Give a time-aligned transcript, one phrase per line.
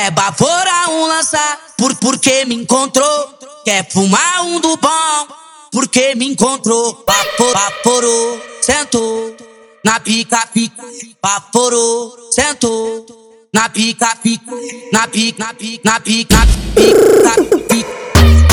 [0.00, 3.34] Quer baforar um lançar, por, porque me encontrou.
[3.66, 5.26] Quer fumar um do bom,
[5.70, 7.04] porque me encontrou.
[7.06, 9.36] Vapor, vaporou, sentou.
[9.84, 10.82] Na pica, pica,
[11.22, 13.04] vaporou, sentou.
[13.52, 14.50] Na pica, pica,
[14.90, 17.90] na pica, na pica, na pica, na pica, pica.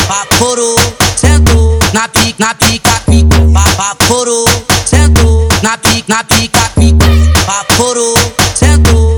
[0.06, 0.76] Vaporou,
[1.16, 1.80] sentou.
[1.94, 3.38] Na pica, na pica, pica.
[3.78, 4.46] Vaporou,
[4.86, 5.48] sentou.
[5.64, 7.06] Na pica, na pica, pica.
[7.46, 8.16] Vaporou,
[8.54, 9.18] sentou.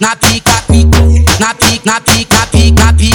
[0.00, 0.59] Na pica,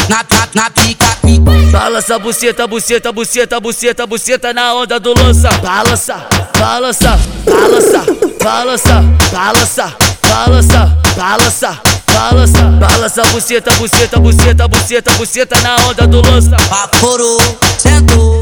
[0.10, 1.40] na, na, na pica e
[1.72, 5.50] Balança buceta, buceta, buceta, buceta, buceta na onda do lança.
[5.62, 6.26] Balança,
[6.58, 8.06] balança, balança,
[8.42, 11.82] balança, balança, balança, balança
[12.16, 16.56] Balança, balança, buceta, buceta, buceta, buceta, buceta na onda do lança.
[16.70, 17.38] Vaporo,
[17.78, 18.42] sento,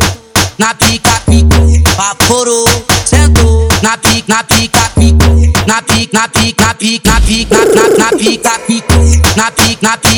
[0.59, 2.65] na pica pico Vaporo,
[3.03, 7.57] sento, na pica, na pica pico Na pica, na pica, na pica, na pica,
[7.97, 8.93] na pica pico
[9.35, 10.12] Na pica, na pica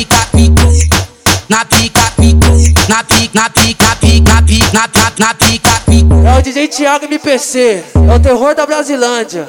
[1.56, 2.48] na pica, pica.
[2.86, 6.14] Na pica, na pica, pica, na pica, na pica, pica.
[6.28, 9.48] É o DJ Thiago MPC, é o terror da Brasilândia.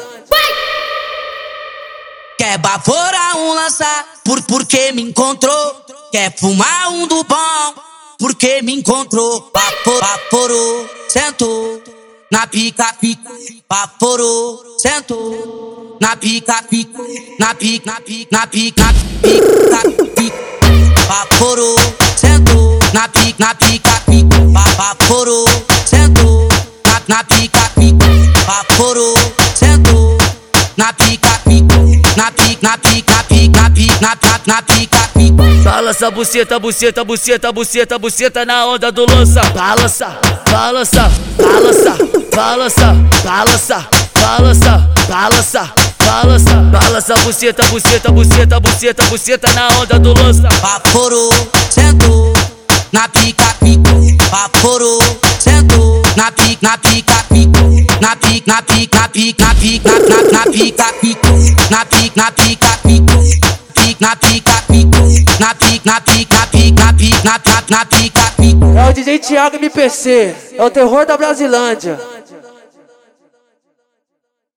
[2.37, 5.85] Quer baforar um lançar, por, porque me encontrou.
[6.09, 7.73] Quer fumar um do bom,
[8.17, 9.51] porque me encontrou.
[9.53, 11.83] Vapor, vaporou, sentou.
[12.31, 13.29] Na pica, pica,
[13.69, 15.97] vaporou, sentou.
[15.99, 17.01] Na pica, pica,
[17.37, 19.76] na pica, na pica, na pica, na pica, pica.
[23.39, 24.39] na pica, pica,
[24.75, 25.45] vaporou,
[25.85, 26.47] sentou,
[26.85, 28.05] na, na pica, pica,
[28.45, 29.13] vaporou,
[29.53, 30.17] sentou,
[30.75, 31.75] na pica, pica,
[32.15, 35.43] na pica, na pica, pica, na pica, na, pica, na pica, pica.
[35.63, 39.41] Balança, buceta, buceta, buceta, buceta, buceta na onda do lança.
[39.53, 40.17] Balança,
[40.49, 41.97] balança, balança,
[42.35, 45.73] balança, balança, balança, balança.
[46.07, 50.47] Balança, balança, buceta, buceta, buceta, buceta, buceta na onda do lança.
[50.61, 51.33] Vaporou,
[51.69, 51.86] sentou.
[52.91, 53.91] Na pica, pica.
[54.29, 55.01] Vaporou,
[55.39, 56.01] sentou.
[56.15, 57.61] Na pica, na pica, pica.
[58.01, 61.29] Na pica, na pica, na pica, na pica, na na pica, pica.
[61.69, 63.17] Na pica, na pica, pica.
[63.73, 64.99] Pica, na pica, pica.
[65.39, 68.65] Na pica, na pica, pica, na pica, na na na pica, pica.
[68.79, 71.99] É o DJ Thiago MPC, é o terror da Brasilândia.